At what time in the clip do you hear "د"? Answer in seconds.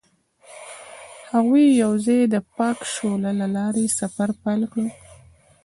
2.33-2.35